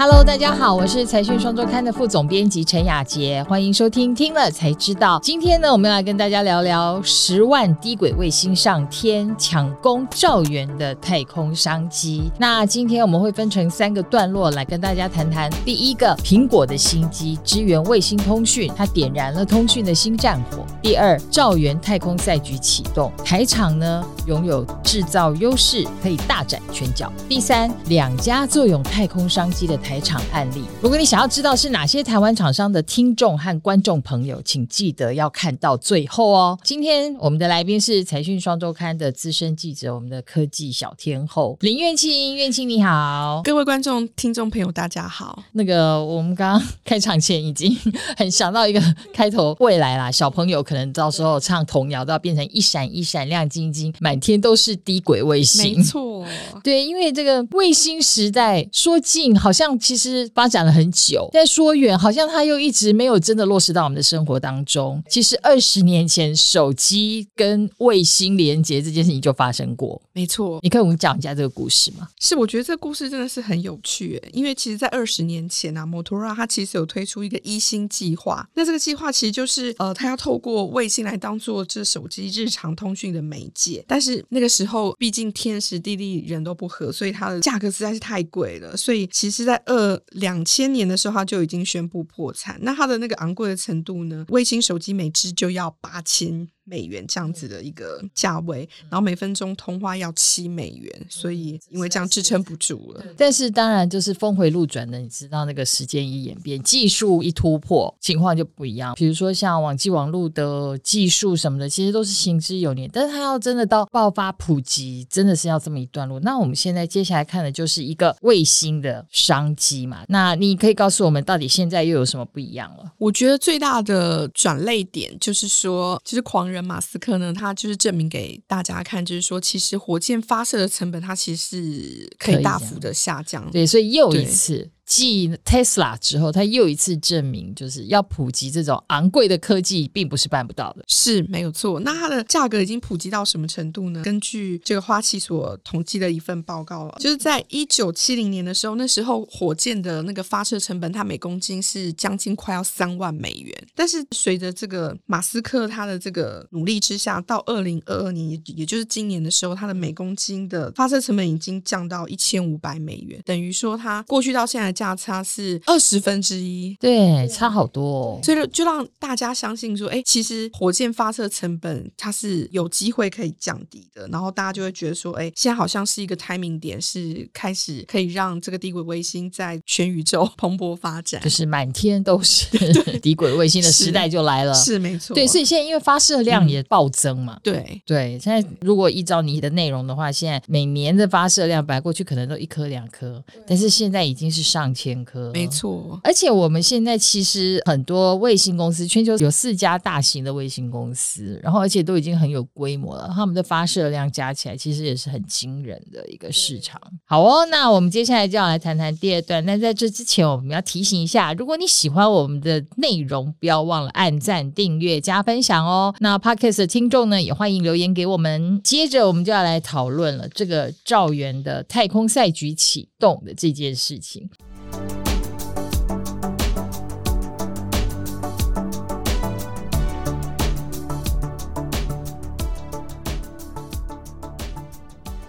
[0.00, 5.18] Hello，大家好，我是财讯双周刊的副总编辑陈雅洁，欢迎收听听了才知道。
[5.20, 12.30] 今天呢，我们要来跟大家聊聊十万低轨卫星上天，抢攻兆元的太空商机。
[12.38, 15.50] 那今天我们会分成三个段落来跟大家谈谈。
[15.64, 20.64] 第一个，苹果的新机支援卫星通讯，它点燃了通讯的新战火。
[20.80, 27.12] 第二，兆元太空赛局启动，台厂呢拥有制造优势，可以大展拳脚。
[27.28, 36.58] 第三，两家坐拥太空商机的台厂案例，如果你想要知道是哪些台湾厂商的听众和观众朋友，请记得要看到最后哦。
[36.62, 45.42] 今天我们的来宾是财讯双周刊的资深记者，我们的科技小天后林苑青，苑青你好，各位观众、听众朋友大家好。
[45.52, 47.74] 那个我们刚刚开场前已经
[48.18, 48.82] 很想到一个
[49.14, 55.78] 开头，未来啦，小朋友可能到时候唱童谣都要变成一闪一闪亮晶晶，满天都是低轨卫星。
[55.78, 56.26] 没错，
[56.62, 59.77] 对，因为这个卫星时代说近好像。
[59.78, 65.02] 其实发展了很久，但说远，好像它又一直没有真的落实到我们的生活当中。
[65.08, 70.00] 其实二十年前，手机跟卫星连接这件事情就发生过。
[70.12, 72.08] 没错，你可以我们讲一下这个故事吗？
[72.20, 78.48] 是，我觉得这个故事真的是很有趣，因为其实，在二十年前啊，摩托罗拉它其实有推出一个一星计划。
[78.54, 83.84] 那这个计划其实就是呃，它要透过卫星来当做这手机日常通讯的媒介。
[83.86, 88.76] 但是那个时候，毕竟天时地利人都不合，所以它的价格实在是太贵了。
[88.76, 92.58] 所以其实，在二两千年的时候，他就已经宣布破产。
[92.62, 94.24] 那它的那个昂贵的程度呢？
[94.30, 96.48] 卫星手机每只就要八千。
[96.68, 103.02] 美元这样子的一个价位，然后每分钟通话要七美元，所以因为这样支撑不住了。
[103.16, 108.94] 但是当然就是峰回路转的，你知道那个时间一演变，技术一突破，情况就不一样。
[108.94, 116.20] 比如说像网际网络的技术什么的，其实都是行之有年，但是它要真的到爆发普及，真的是要这么一段路。
[116.20, 120.04] 那我们现在接下来看的就是一个卫星的商机嘛。
[120.08, 122.92] 那你可以告诉我们，到底现在又有什么不一样了？
[122.98, 126.57] 我觉得最大的转捩点就是说，其实狂人。
[126.62, 133.50] 马斯克呢，他就是证明给大家看，就是说，其实火箭发射的成本，它其实是可以大幅的下降。
[133.50, 134.70] 对，所以又一次。
[134.88, 140.82] 继 Tesla 之后，他又一次证明，就是要普及这种昂贵的科技，并不是办不到的。
[140.88, 141.78] 是没有错。
[141.80, 144.02] 那它的价格已经普及到什么程度呢？
[144.02, 153.54] 根据这个花旗所统计的一份报告，就是在一九七零年的时候，那时候火箭的那个发射成本，它每公斤是将近快要三万美元。
[153.74, 164.77] 但是随着这个马斯克他的这个努力之下，到二零二二年，也就是今年的时候，它的每公斤的发射成本已经降到一千五百美元，等于说它过去到现在。
[164.78, 168.20] 价差是二十分之一，对，差好多哦。
[168.22, 174.06] 所以就让大家相信说，哎，其实火箭发射成本它是有机会可以降低的。
[174.06, 182.46] 然后大家就会觉得说，哎，现在好像是一个 timing 点，是开始可以让这个低轨卫星在全宇宙 蓬勃发展，就是满天都是
[183.02, 184.54] 低轨卫星的时代就来了。
[184.54, 185.26] 是，是没错，对。
[185.26, 188.18] 所以现在因为发射量也暴增嘛，嗯、对对。
[188.20, 194.67] 现在如果依照你的内容的话，现在每年的发射量本来过去可能都一颗两颗，但是现在已经是上。
[194.72, 195.98] 千颗，没错。
[196.02, 206.80] 而且我们现在其实很多卫星公司，全球有四家大型的卫星公司，然后而且都已经很有规模了，他们的发射量加起来其实也是很惊人的一个市场。
[207.04, 209.44] 好哦，那我们接下来就要来谈谈第二段。
[209.44, 215.94] 那在这之前，我们要提醒一下，如果你喜欢我们的内容，不要忘了按赞、订阅、加分享哦。
[216.00, 218.60] 那 Podcast 的听众呢，也欢迎留言给我们。
[218.62, 224.28] 接着，我们就要来讨论了这个赵源的太空赛局启动的这件事情。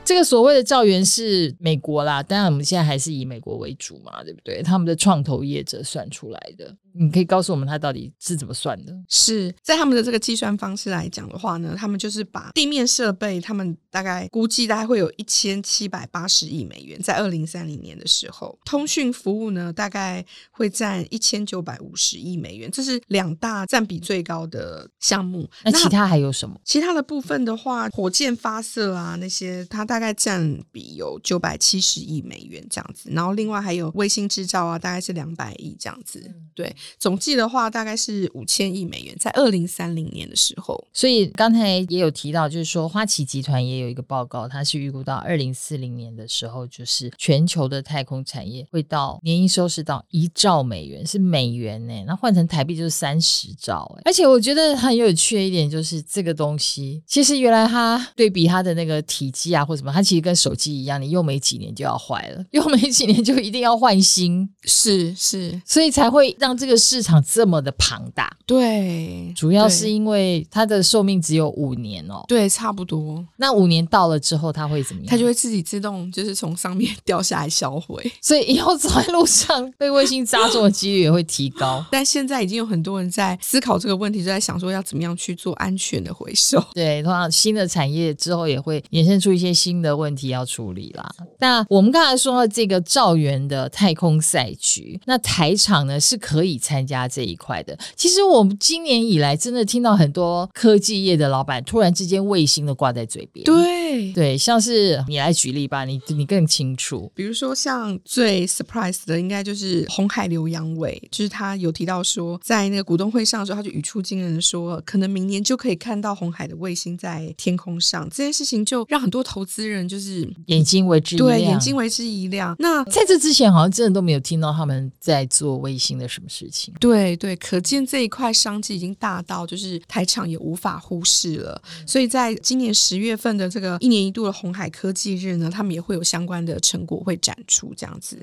[0.10, 4.64] 这个所谓的造园是美国啦，当然我们现在还是以美国为主嘛，对不对？
[4.64, 6.76] 他们的创投业者算出来的。
[6.94, 8.94] 你可以告诉我们它到底是怎么算的？
[9.08, 25.50] 是在他们的这个计算方式来讲的话呢，他们就是把地面设备，他们大概估计大概会有一千七百八十亿美元，在二零三零年的时候，通讯服务呢大概会占一千九百五十亿美元，这是两大占比最高的项目。
[25.64, 26.60] 那其他还有什么？
[26.64, 36.76] 其他的部分的话，火箭发射啊那些，它大概占比有九百七十亿美元这样子，然后另外还有卫星制造啊，大概是两百亿这样子，对。
[36.98, 40.84] 总计的话大概是五千亿美元，在二零三零年的时候。
[40.94, 54.02] 所以刚才也有提到，就是说花旗集团也有一个报告，它是预估到二零四零年的时候，就是全球的太空产业会到年营收是到一兆美元，是美元呢，那换成台币就是三十兆哎。
[54.06, 68.36] 而且我觉得很有趣的一点就是这个东西，其实原来它对比它的那个体积啊或什么，它其实跟手机一样，你用没几年就要坏了，用没几年就一定要换新，是是，所以才会让这个市场这么的庞大。
[68.46, 72.24] 对，主要是因为它的寿命只有五年哦。
[72.28, 73.24] 对，差不多。
[73.38, 75.10] 那五年到了之后，它会怎么样？
[75.10, 81.86] 它就会自己自动就是从上面掉下来销毁， 所以以后走在路上被卫星砸中的几率也会提高。
[81.92, 86.64] 但现在已经有很多人在思考这个问题，就在想说要怎么样去做安全的回收。
[86.74, 91.10] 对，同样新的产业之后也会衍生出一些新的问题要处理啦。
[91.40, 97.76] 那我们刚才说到这个兆元的太空赛局，那台场呢是可以参加这一块的。
[97.96, 103.44] 其实我们今年以来真的听到很多科技业的老板突然之间卫星都挂在嘴边。
[103.46, 107.12] 对对，像是你来举例吧，你你更清楚。
[107.16, 118.08] 比如说像最 surprise 的，应该就是红海刘阳伟，就是他有提到说，在那个股东会上的时候，他就语出惊人的说，可能明年就可以看到红海的卫星在天空上。
[118.10, 122.56] 这件事情就让很多投资人就是眼睛为之一亮，对，眼睛为之一亮。
[122.60, 126.74] 那在这之前，好像真的都没有听到他们在做卫星的什么事情。
[126.80, 131.62] 对对，可见这一块商机已经大到就是台厂也无法忽视了。
[131.86, 138.18] 所以在今年十月份的这个一年一度的红海科技日呢，他们也会有相关的成果会展出这样子。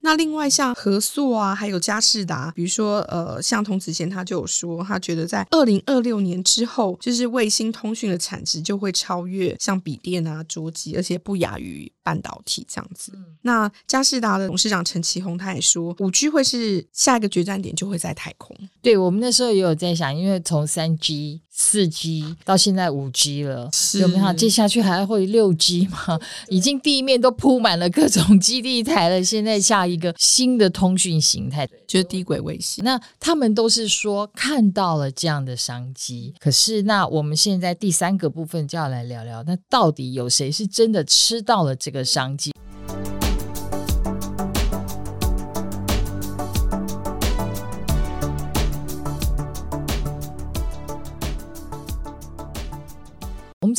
[0.00, 13.12] 那另外像和硕啊，还有佳士达，比如说呃，像童子贤他就有说，他觉得在二零二六年之后，就是卫星通讯的产值就会超越像笔电啊、桌机，而且不亚于半导体这样子。
[13.14, 18.56] 嗯、那佳士达的董事长陈其宏他也说，五 G 会是下一个决战点，就会在太空。
[18.80, 21.42] 对，我们那时候也有在想，因为从三 G。
[21.60, 23.68] 四 G 到现在五 G 了，
[24.00, 24.32] 有没有？
[24.32, 26.18] 接下去还会六 G 吗？
[26.48, 29.22] 已经地面都铺满了各种基地台了。
[29.22, 32.84] 现在下一个新的通讯形态就是低轨卫星。
[32.84, 42.52] 那他们都是说看到了这样的商机，可是那我们现在第三个部分就要来聊聊，那到底有谁是真的吃到了这个商机？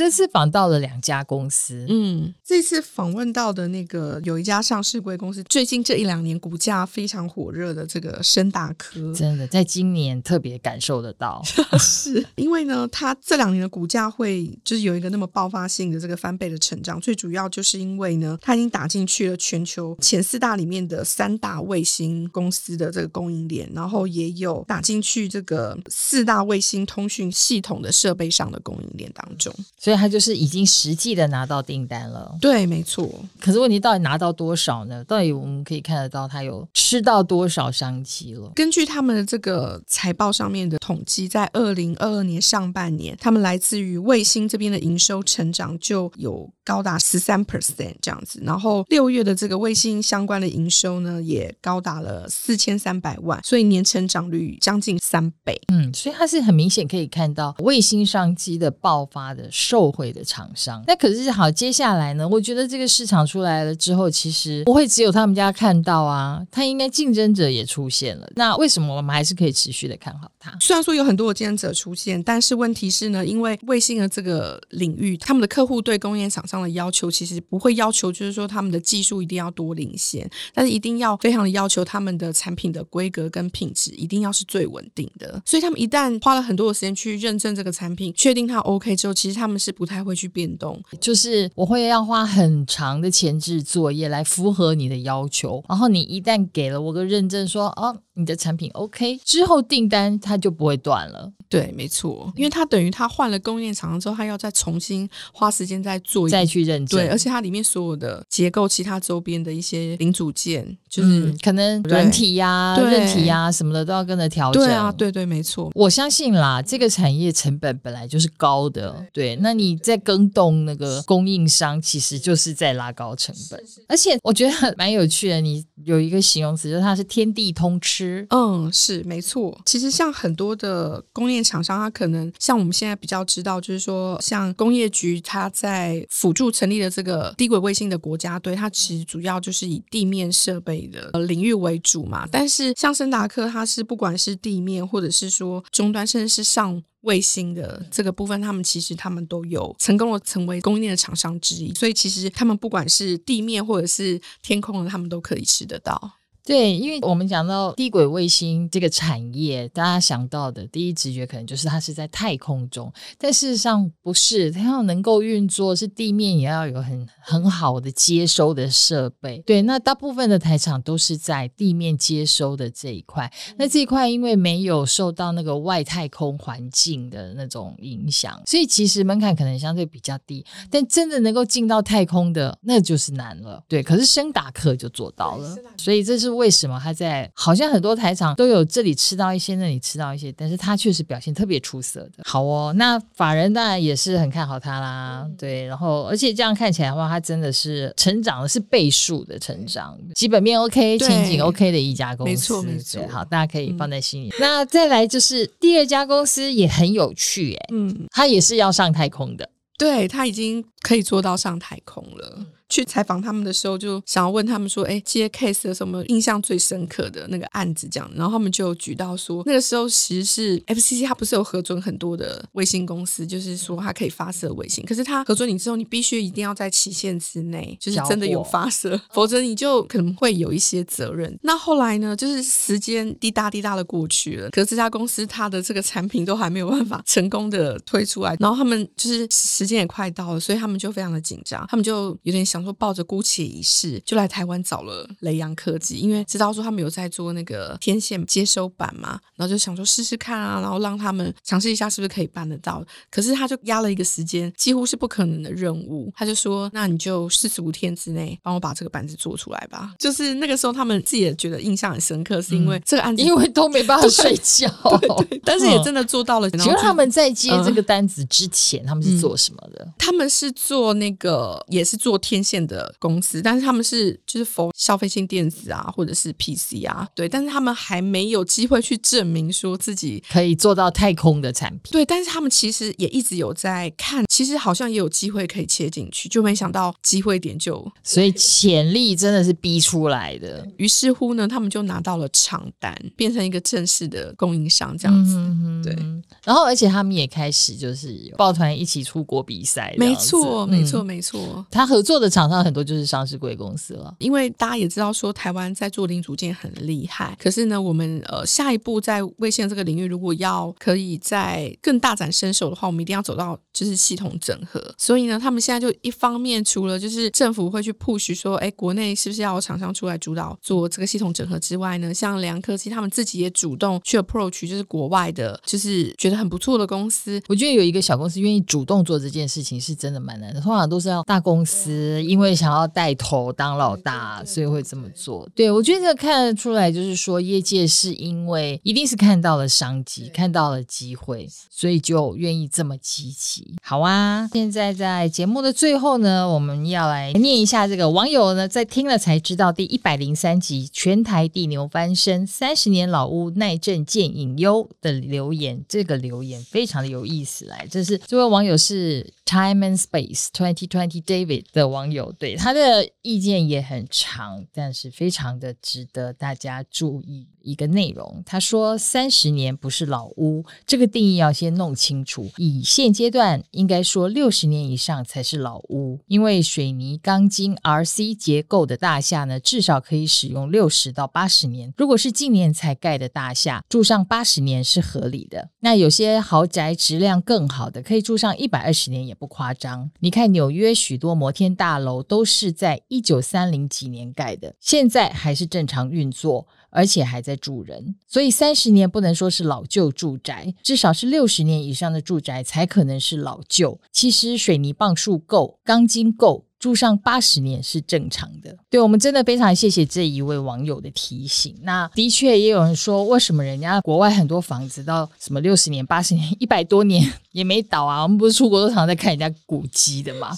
[0.10, 11.44] 这次访到了两家公司，嗯，这次访问到的那个有一家上市贵公司，最近这一两年股价非常火热的这个深大科，真的在今年特别感受得到，
[11.78, 29.54] 是因为呢，它这两年的股价会就是有一个那么爆发性的这个翻倍的成长，最主要就是因为呢，它已经打进去了全球前四大里面的三大卫星公司的这个供应链，然后也有打进去这个四大卫星通讯系统的设备上的供应链当中。
[29.78, 33.08] 所以他就是已经实际的拿到订单了，对，没错。
[33.40, 35.04] 可是问题到底拿到多少呢？
[35.04, 38.50] 到底我们可以看得到他有吃到多少商机了？
[38.56, 48.42] 根据他们的这个财报上面的统计，在二零二二年上半年，他们来自于卫星这边的营收成长就有高达十三 percent 这样子。
[48.46, 55.60] 然后六月的这个卫星相关的营收呢，也高达了四千三百万，所以年成长率将近三倍。
[55.68, 59.89] 嗯，所以它是很明显可以看到卫星商机的爆发的收。
[59.90, 61.50] 后悔的厂商，那可是好。
[61.50, 62.28] 接下来呢？
[62.30, 68.30] 我觉得这个市场出来了之后，其实不会只有他们家看到啊，他应该竞争者也出现了。
[68.36, 70.56] 那为什么我们还是可以持续的看好它？
[70.62, 85.42] 虽然说有很多的竞争者出现，但是问题是呢，因为卫星的这个领域，他们的客户对供应厂商的要求其实不会要求，就是说他们的技术一定要多领先，但是一定要非常的要求他们的产品的规格跟品质一定要是最稳定的。
[85.46, 89.74] 所以他们一旦花了很多的时间去认证这个产品，确定它 OK 之后，其实他们是。
[89.80, 97.98] 不太会去变动，就是我会要花很长的前置作业来符合你的要求，然后你一旦给了我个认证说，哦。
[98.16, 101.32] 你的产品 OK 之后，订单它就不会断了。
[101.50, 107.00] 对，没错，因为它等于它换了供应链厂商之后，它要再重新花时间再做一，再去认证。
[107.00, 114.64] 对，而且它里面所有的结构、其他周边的一些零组件，就是、嗯、可能软体呀、啊、韧体呀、啊、什么的都要跟着调整。
[114.64, 115.72] 对啊，对对，没错。
[115.74, 118.92] 我相信啦，这个产业成本本来就是高的。
[119.12, 123.60] 对，对那你在更动那个供应商，其实就是在拉高成本。
[123.88, 128.26] 而且我觉得 蛮有趣的，你有一个形容词，就是它是天地通吃。
[128.30, 129.60] 嗯，是没错。
[129.66, 142.28] 其实像很多的工业厂商，它可能像我们现在比较知道，就是说像工业局，它在辅助成立的这个低轨卫星的国家队，它其实主要就是以地面设备的领域为主嘛。
[142.32, 151.74] 但是像森达科，它是不管是地面或者是说终端，甚至是上卫星的这个部分，他们其实他们都有成功的成为供应链的厂商之一。
[151.74, 156.19] 所以其实他们不管是地面或者是天空的，他们都可以吃得到。
[156.50, 169.38] 对，因为我们讲到低轨卫星这个产业，大家想到的第一直觉可能就是它是在太空中，但事实上不是，它要能够运作，是地面也要有很很好的接收的设备。
[169.46, 180.44] 对，那大部分的台场都是在地面接收的这一块，那这一块因为没有受到那个外太空环境的那种影响，所以其实门槛可能相对比较低。
[180.72, 183.64] 但真的能够进到太空的，那就是难了。
[183.68, 186.39] 对，可是升达克就做到了，所以这是。
[186.40, 192.24] 为什么他在好像很多台厂都有这里吃到一些，那里吃到一些，但是他确实表现特别出色的。
[192.24, 203.06] 好哦，那法人当然也是很看好他啦，对，然后而且这样看起来的话，他真的是成长的是倍数的成长，基本面 OK，前景 OK 的一家公司，没错没错。
[203.10, 204.30] 好，大家可以放在心里。
[204.30, 212.46] 嗯、那再来就是第二家公司也很有趣，哎，嗯，他也是要上太空的，对，他已经可以做到上太空了。
[212.70, 231.36] 去采访他们的时候，就想要问他们说：“哎，这些 case 有什么印象最深刻的那个案子？”这样，然后他们就举到说，那个时候其实是 FCC，它不是有核准很多的卫星公司，就是说它可以发射卫星，可是它核准你之后，你必须一定要在期限之内，就是真的有发射，否则你就可能会有一些责任。
[231.42, 242.59] 那后来呢，就是时间滴答滴答的过去了，可是这家公司它的这个产品都还没有办法成功的推出来，然后他们就是时间也快到了，所以他们就非常的紧张，他们就有点想。
[242.60, 252.84] 然后抱着姑且一试，就来台湾找了雷洋科技，因为知道说他们有在做那个天线接收板嘛，然后就想说试试看啊，然后让他们尝试一下是不是可以办得到。
[253.10, 256.12] 可是他就压了一个时间，几乎是不可能的任务。
[256.16, 264.68] 他就说：“那你就四十五天之内帮我把这个板子做出来吧。”就是那个时候，他们自己也觉得印象很深刻，是因为这个案子，因为都没办法睡觉，
[265.00, 266.50] 对对， 但是也真的做到了。
[266.52, 269.88] 请问他们在接这个单子之前，嗯、他们是做什么的？
[269.98, 272.49] 他们是做那个，也是做天线。
[272.50, 281.92] 线的公司，但是他们是就是 for 消费性电子啊，或者是 PC 啊，对，但是他们还没有机会去证明说自己可以做到太空的产品。
[281.92, 290.68] 对，但是他们其实也一直有在看，其实好像也有机会可以切进去，就没想到机会点就，所以潜力真的是逼出来的。
[290.78, 295.36] 于是乎呢，他们就拿到了厂单，变成一个正式的供应商这样子。
[295.36, 295.96] 嗯、哼对，
[296.44, 299.94] 然后而且他们也开始就是抱团一起出国比赛。
[299.98, 301.66] 没错，没错，没错。
[301.70, 302.50] 他合作的厂。
[302.50, 314.82] 厂商很多就是上市贵公司了，因为大家也知道说台湾在做零组件很厉害，可是呢，我们呃下一步在卫星这个领域，如果要可以在更大展身手的话，我们一定要走到就是系统整合。
[314.98, 327.40] 所以呢，他们现在就一方面除了就是政府会去 push 说，哎，国内是不是要有厂商出来主导做这个系统整合之外呢，像梁科技他们自己也主动去 approach，就是国外的，就是觉得很不错的公司。
[327.48, 332.24] 我觉得有一个小公司愿意主动做这件事情是真的蛮难的，通常都是要大公司。
[332.30, 335.50] 因为想要带头当老大，所以会这么做。
[335.56, 343.76] 对，我觉得这个看得出来，就是说业界是因为一定是看到了商机，看到了机会，所以就愿意这么积极。
[343.82, 355.84] 好啊，现在在节目的最后呢，我们要来念一下这个网友呢在听了才知道第一百零三集全台地牛翻身，三十年老屋耐震见隐忧的留言。
[355.90, 362.19] 这个留言非常的有意思，来，这是这位网友是 Time and Space Twenty Twenty David 的网友。
[362.20, 367.48] 有对他的意见也很长，但是非常的值得大家注意。
[367.70, 368.44] 一个内容。
[368.46, 372.50] 他说：“三十年不是老屋，这个定义要先弄清楚。
[372.58, 381.94] 以现阶段，应该说六十年以上才是老屋，因为水泥钢筋 RC 结构的大厦呢，至少可以使用六十到八十年。
[381.98, 385.70] 如果是近年才盖的大厦，住上八十年是合理的。
[385.80, 390.12] 那有些豪宅质量更好的，可以住上一百二十年也不夸张。
[390.20, 404.00] 你看纽约许多摩天大楼。”都是在一九三零几年盖的，现在还是正常运作，而且还在住人，所以三十年不能说是老旧住宅，至少是六十年以上的住宅才可能是老旧。
[404.12, 408.76] 其实水泥磅数够，钢筋够，住上八十年是正常的。
[408.90, 411.76] 对，我们真的非常谢谢这一位网友的提醒。
[411.84, 418.24] 那的确也有人说，为什么人家国外很多房子到什么六十年、八十年、一百多年 也没倒啊？
[418.24, 420.56] 我们不是出国都常常在看人家古迹的吗？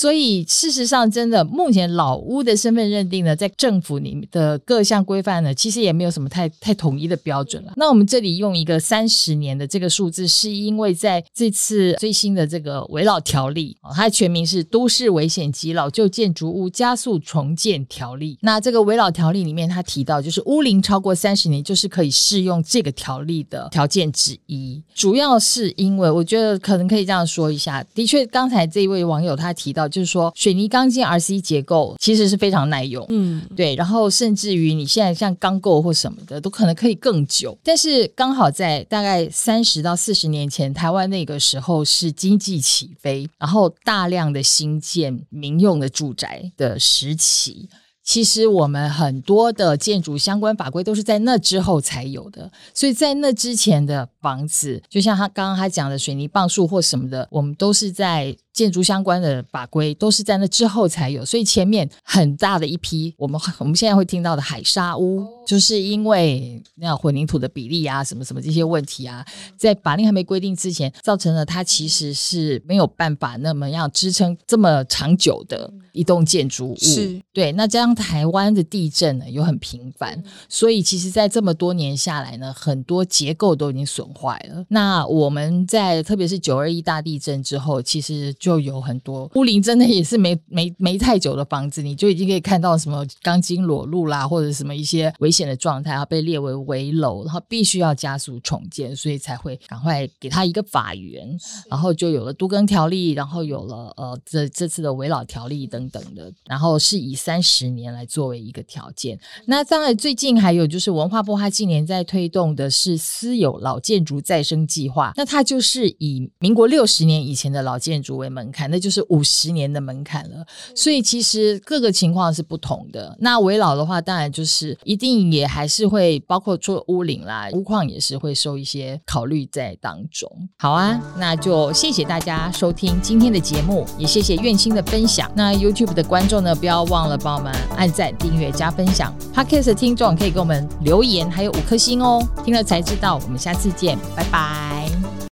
[0.00, 7.74] 所以事实上，真的目前老屋的身份认定呢，在政府里面的各项规范呢，其实也没有什么太太统一的标准了。
[7.76, 18.36] 那我们这里用一个三十年的这个数字，是因为在这次最新的这个危老条例，它的全名是《都市危险及老旧建筑物加速重建条例》。
[18.40, 24.82] 那这个危老条例里面，它提到就是屋龄超过三十年，就是可以适用这个条例的条件之一。
[24.94, 37.58] 主要是因为我觉得可能可以这样说一下，的确，刚才这一位网友他提到，就是说水泥钢筋 RC 结构其实是非常耐用，嗯，对，然后甚至于你现在像钢构或什么的，都可能可以更久。
[37.62, 47.68] 但是刚好在大概三十到四十年前，台湾那个时候是经济起飞，然后大量的新建民用的住宅的时期。
[48.02, 58.36] 其实我们很多的建筑相关法规都是在那之后才有的，所以在那之前的房子，就像他刚刚他讲的水泥棒数或什么的，我们都是在。
[58.52, 69.24] 建筑相关的法规都是在那之后才有，所以前面很大的一批，我们我们现在会听到的海沙屋，就是因为那混凝土的比例啊，什么什么这些问题啊，
[69.56, 76.76] 在法令还没规定之前，造成了它其实是没有办法那么样支撑这么长久的一栋建筑物。
[76.76, 77.52] 是，对。
[77.52, 84.64] 那加上台湾的地震呢又很频繁，所以其实，在这么多年下来呢，很多结构都已经损坏了。
[84.68, 109.18] 那我们在特别是九二一大地震之后，其实就有很多屋林真的也是没 没没太久的房子，你就已经可以看到什么钢筋裸露啦，或者什么一些危险的状态，要被列为危楼，然后必须要加速重建，所以才会赶快给他一个法源，然后就有了都更条例，然后有了呃这这次的危老条例等等的，然后是以三十年来作为一个条件。
[109.44, 120.44] 那当然最近还有就是文化部它近年在推动的是私有老建筑再生计划，那它就是以民国六十年以前的老建筑为门槛，那就是五十年的门槛了。
[120.74, 123.16] 所以其实各个情况是不同的。
[123.20, 130.30] 那围老的话，当然就是一定也还是会包括做屋龄啦，屋况也是会受一些考虑在当中。
[130.58, 135.30] 好啊，那就谢谢大家收听今天的节目，也谢谢苑青的分享。
[135.34, 139.12] 那 YouTube 的观众呢，不要忘了帮我们按赞、订阅、加分享。
[139.34, 142.26] Podcast 的听众可以给我们留言，还有五颗星哦。
[142.44, 144.79] 听了才知道，我们下次见，拜拜。